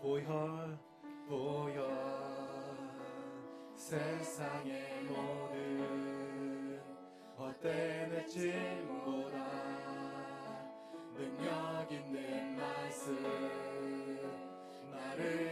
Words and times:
보혈 0.00 0.78
보혈. 1.28 2.16
세상의 3.74 5.02
모든 5.04 6.80
어때내지 7.36 8.52
보다 9.04 9.36
능력 11.14 11.90
있는 11.90 12.56
말씀. 12.56 13.16
나를 14.90 15.45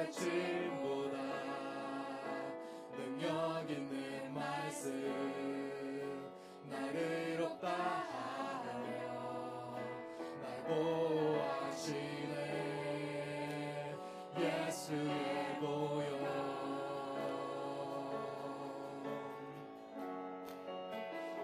외침보다 0.00 1.18
능력 2.96 3.68
있는 3.68 4.32
말씀 4.32 4.90
나를 6.70 7.42
없다 7.42 7.68
하며 8.64 8.88
날 10.40 10.64
보호하시네. 10.64 11.90
예수의 14.38 15.58
보여 15.60 16.10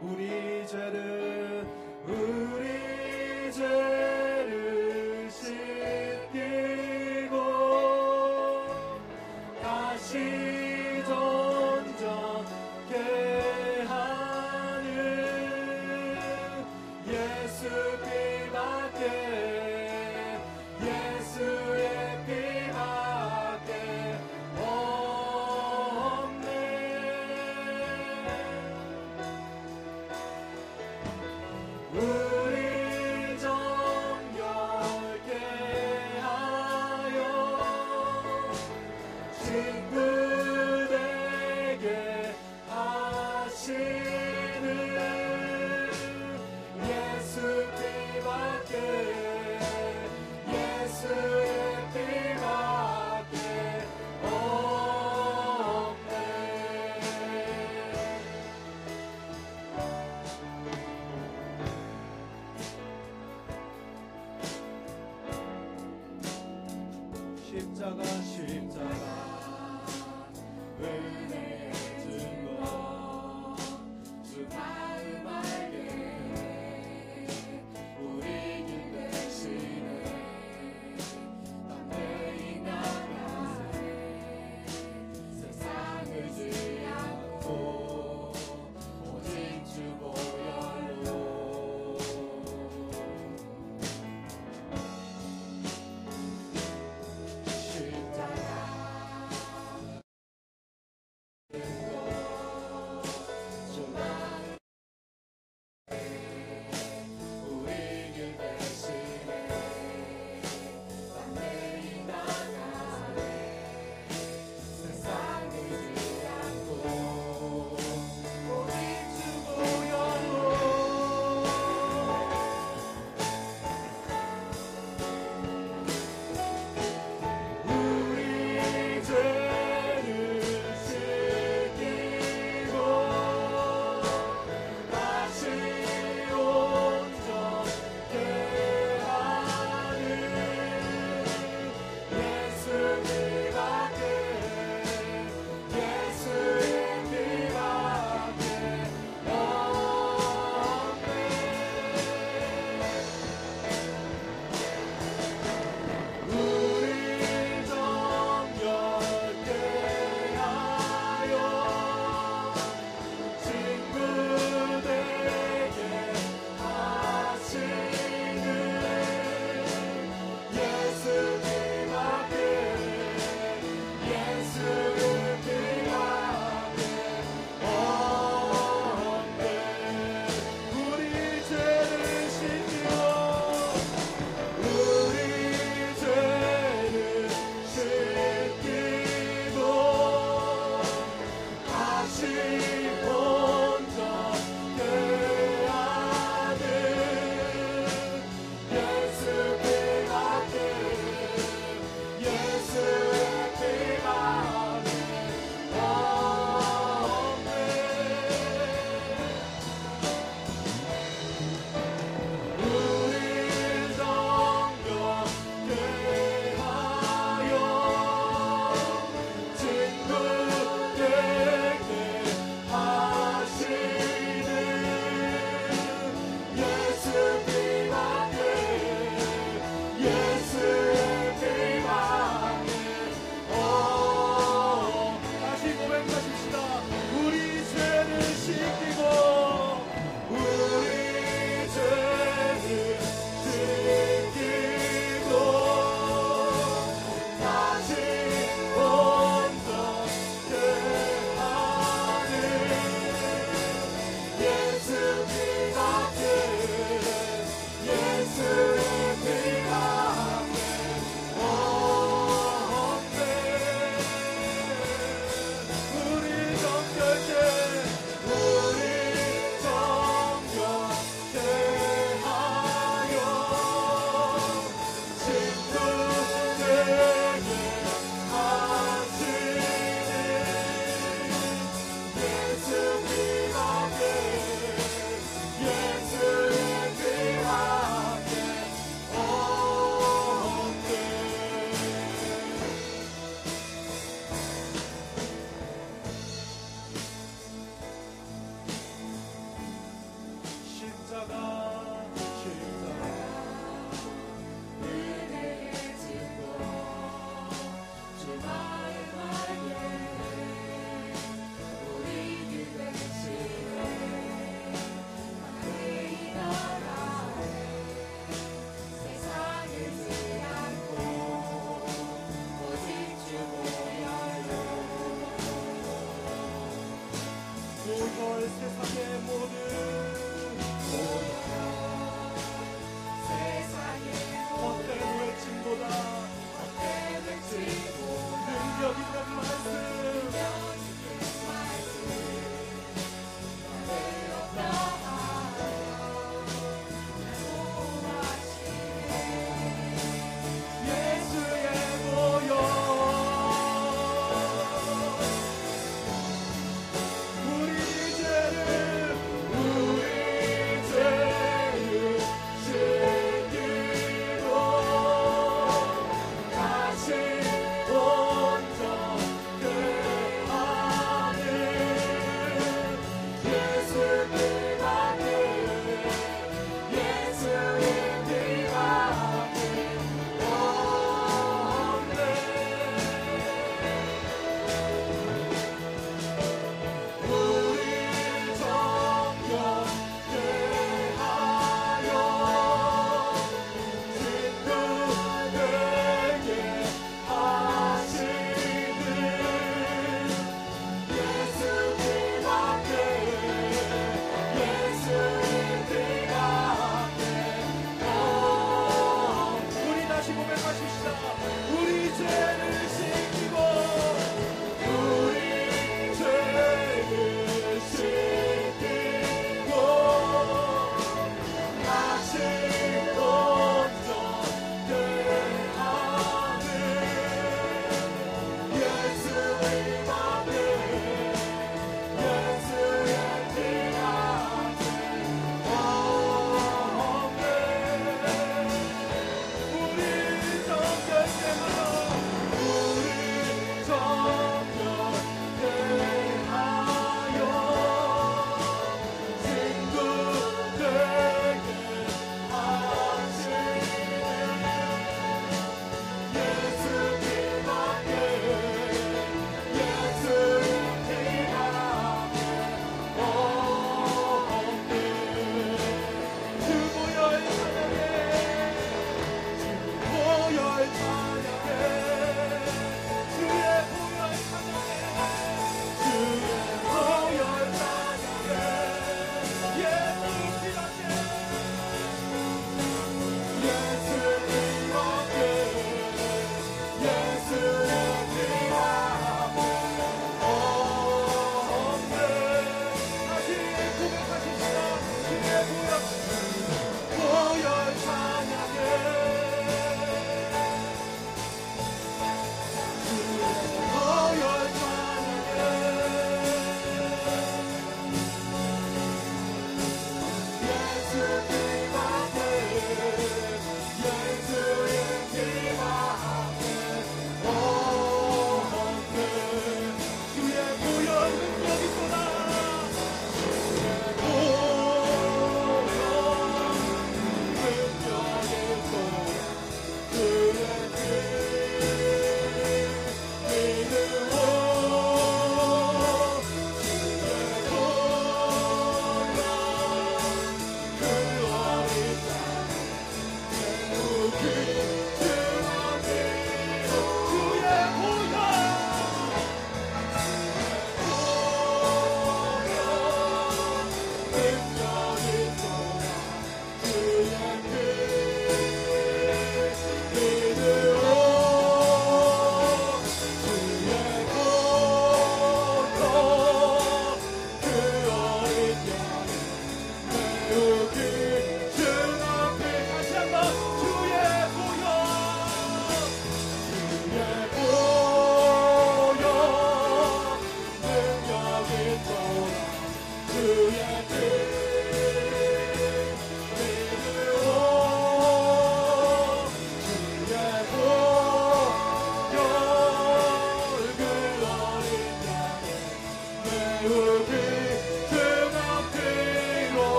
우리 0.00 0.66
죄를 0.66 1.27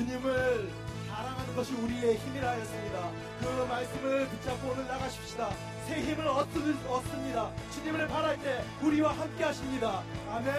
주님을 0.00 0.70
사랑하는 1.10 1.54
것이 1.54 1.74
우리의 1.74 2.16
힘이라 2.16 2.48
하였습니다. 2.52 3.10
그 3.40 3.66
말씀을 3.68 4.26
붙잡고 4.28 4.70
오늘 4.70 4.86
나가십시다. 4.86 5.50
새 5.86 6.00
힘을 6.00 6.26
얻습니다. 6.26 7.50
주님을 7.74 8.08
바랄 8.08 8.40
때 8.40 8.64
우리와 8.82 9.12
함께 9.12 9.44
하십니다. 9.44 10.02
아멘. 10.30 10.54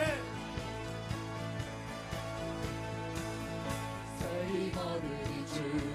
새 4.20 4.48
힘 4.52 4.78
얻으리 4.78 5.46
주 5.48 5.91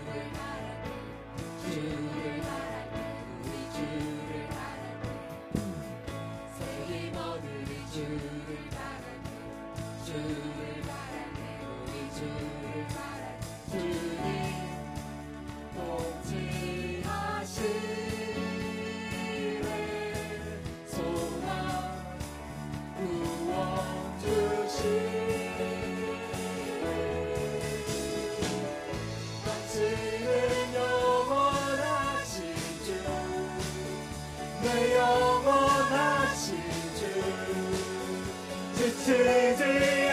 내 34.67 34.97
영원하신 34.97 36.57
주, 36.97 37.07
지치지 38.75 40.06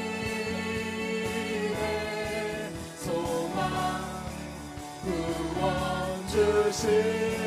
소망 2.98 3.70
구원 5.04 6.28
주시네 6.28 7.47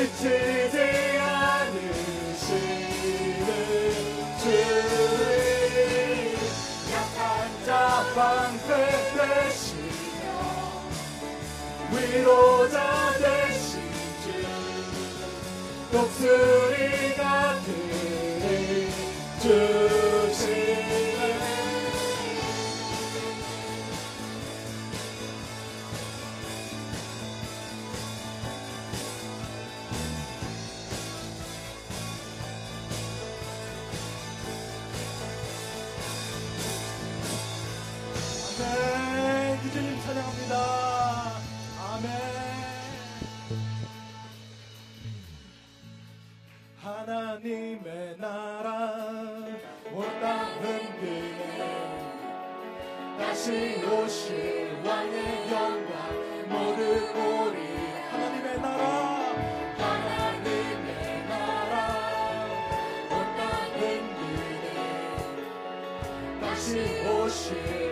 지치지 0.00 0.78
않으시는 1.18 1.76
주님, 4.40 6.38
약한 6.90 7.20
자 7.66 7.70
방패 8.14 8.70
되시며, 9.14 10.24
위로 11.92 12.59
다시 53.20 53.84
오실 53.84 54.78
왕의 54.82 55.52
영광 55.52 55.92
모두 56.48 56.82
보리 57.12 57.58
하나님의 58.10 58.60
나라 58.60 58.82
하나님의 59.76 61.26
나라. 61.28 61.72
온땅 63.10 63.40
흔드네 63.76 64.66
다시 66.40 66.68
오실 67.06 67.89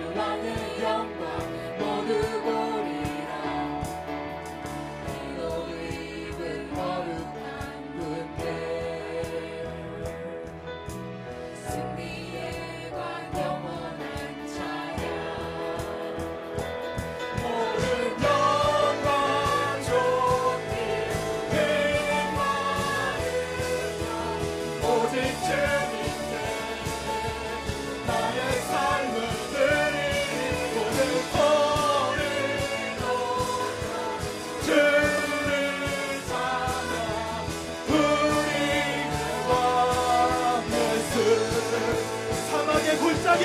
골짜기. 43.29 43.45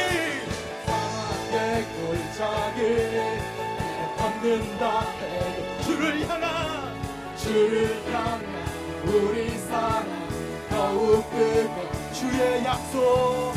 사막의 0.85 1.85
골짜기. 1.93 2.79
걷는다 4.17 5.01
해도 5.19 5.83
주를 5.83 6.29
향한 6.29 6.95
주를 7.35 8.01
향한 8.13 8.41
우리 9.05 9.57
사랑. 9.57 10.07
더욱 10.69 11.29
뜨거 11.31 12.13
주의 12.13 12.63
약속 12.63 13.53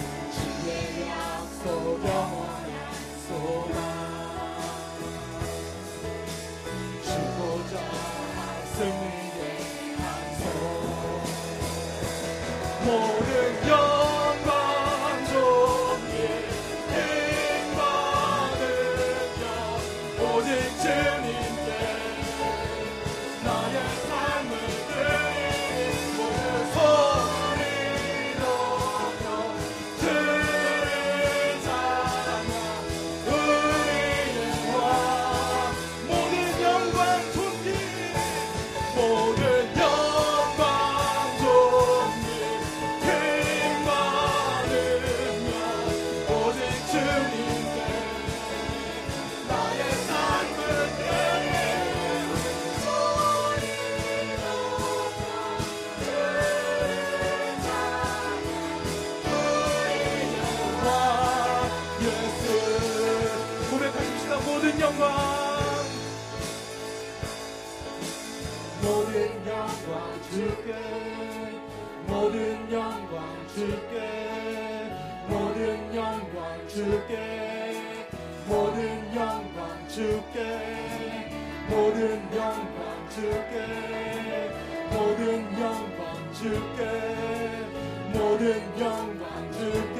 영광 89.16 89.50
주께 89.52 89.98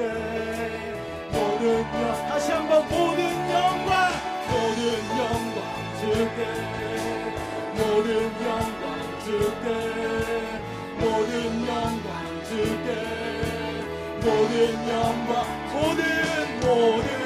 모든 1.31 1.81
영 1.81 2.27
다시 2.29 2.51
한번 2.51 2.87
모든 2.87 3.23
영광 3.49 4.11
모든 4.47 4.81
영광 5.17 5.59
주께 5.99 6.39
모든 7.77 8.07
영광 8.45 9.19
주께 9.25 9.65
모든 10.99 11.67
영광 11.67 12.43
주께 12.43 12.87
모든 14.21 14.55
영광 14.87 15.33
모든 15.73 16.59
모든 16.59 17.16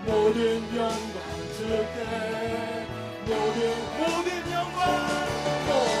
모든 0.00 0.52
영광 0.74 1.26
주께 1.54 1.94
모든 3.26 3.70
모든 3.98 4.52
영광. 4.52 5.99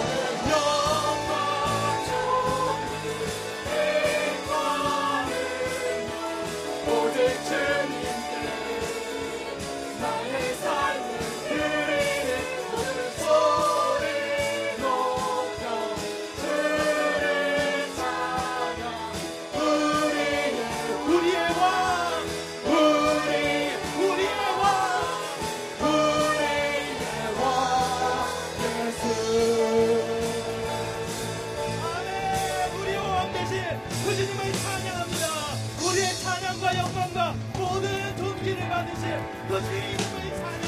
Let's 39.48 40.59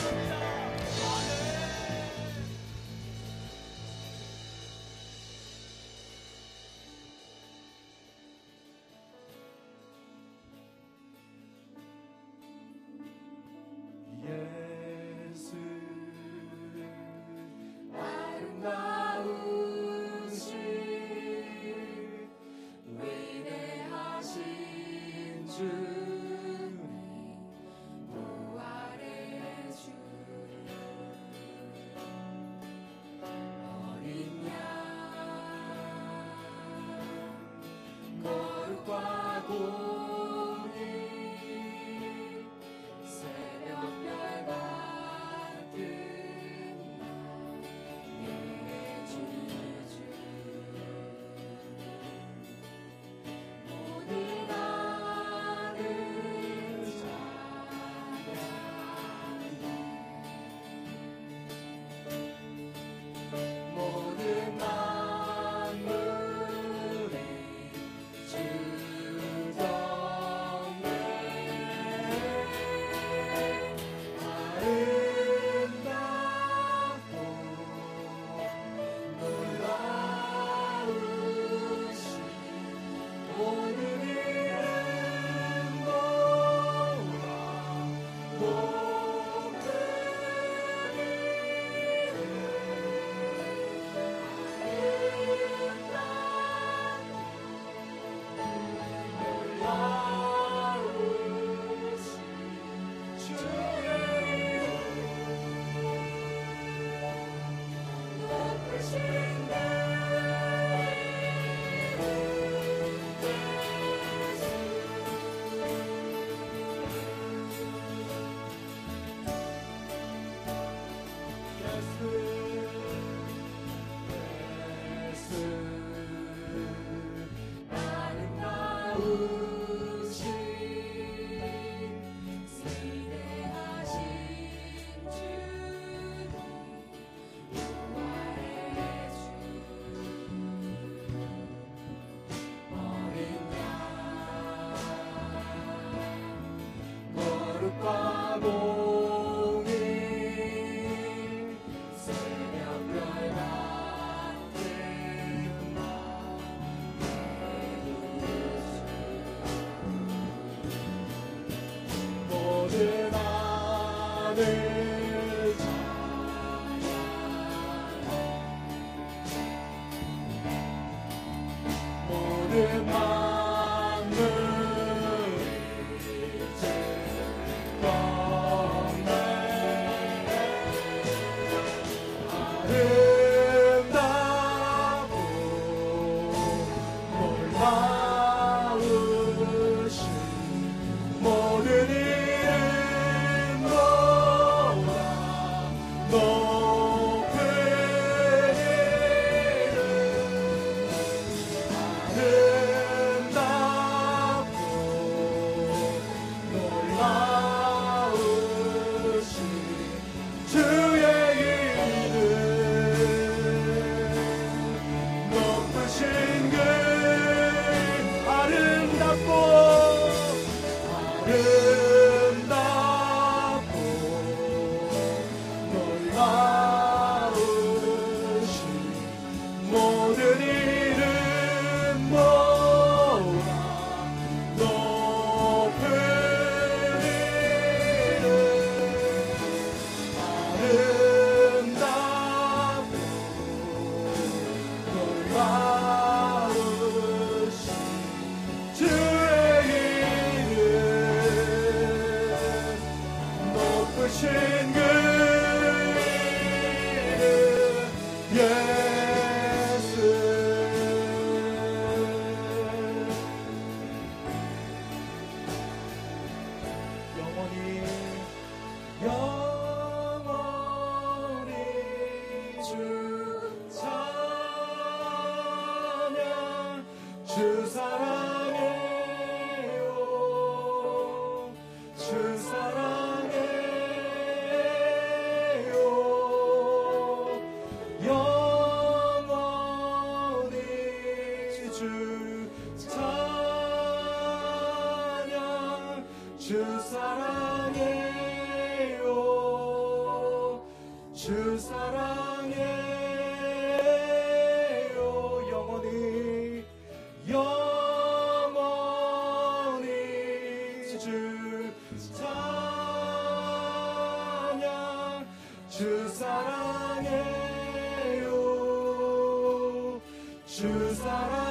Shoes 320.53 320.99
that 320.99 321.42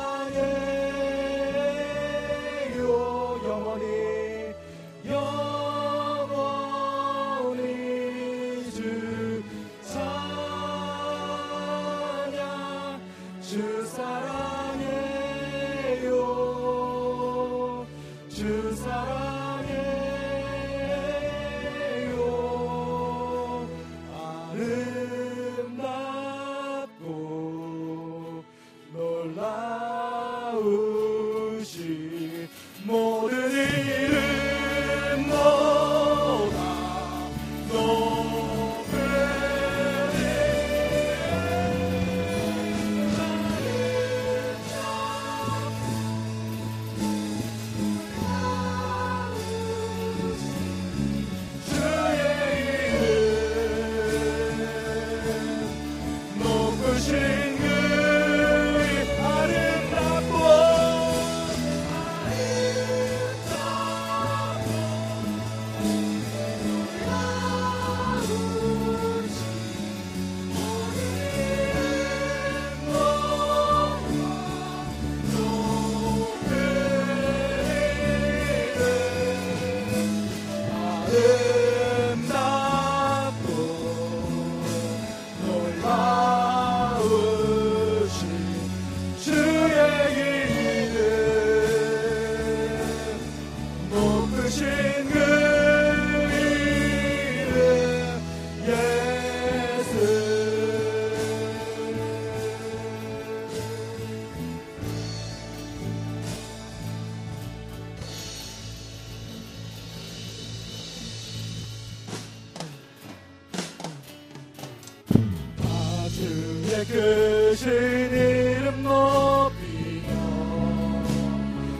끝인 116.85 118.11
이름 118.11 118.83
높이며 118.83 120.09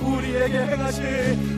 우리에게 0.02 0.58
행하신 0.58 1.51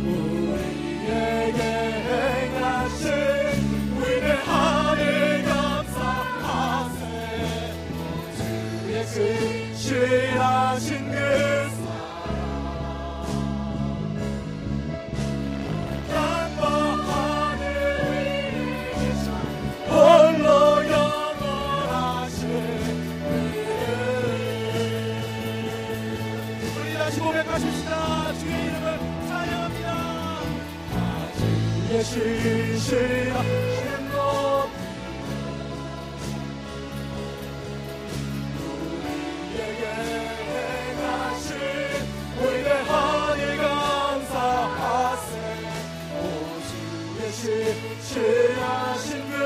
진실하신 47.43 49.29
그 49.29 49.43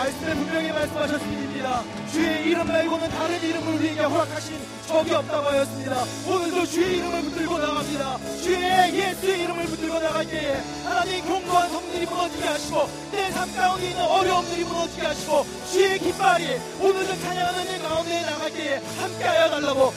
말씀에 0.00 0.34
분명히 0.34 0.72
말씀하셨습니다. 0.72 1.84
주의 2.10 2.48
이름 2.48 2.66
말고는 2.66 3.08
다른 3.10 3.42
이름을 3.42 3.74
우리에게 3.74 4.00
허락하신 4.00 4.58
적이 4.86 5.14
없다고 5.14 5.48
하였습니다. 5.48 6.04
오늘도 6.26 6.66
주의 6.66 6.98
이름을 6.98 7.22
붙들고 7.22 7.58
나갑니다 7.58 8.18
주의 8.50 8.94
예수의 8.98 9.42
이름을 9.44 9.64
붙들고 9.66 10.00
나갈 10.00 10.26
때에 10.26 10.60
하나님 10.82 11.24
공고한 11.24 11.70
성들이 11.70 12.04
무너지게 12.04 12.48
하시고 12.48 12.88
내 13.12 13.30
삶 13.30 13.54
가운데 13.54 13.88
있는 13.90 14.02
어려움들이 14.02 14.64
무너지게 14.64 15.06
하시고 15.06 15.46
주의 15.70 15.98
깃발이 16.00 16.58
오늘도 16.80 17.20
찬양하는 17.20 17.64
내 17.64 17.78
가운데 17.78 18.22
나갈 18.22 18.50
때에 18.52 18.80
함께하여 18.98 19.50
달라고 19.50 19.94